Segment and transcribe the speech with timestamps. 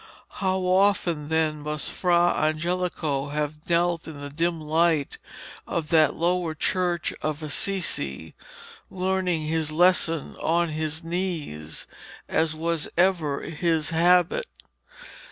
[0.41, 5.19] How often then must Fra Angelico have knelt in the dim light
[5.67, 8.33] of that lower church of Assisi,
[8.89, 11.85] learning his lesson on his knees,
[12.27, 14.47] as was ever his habit.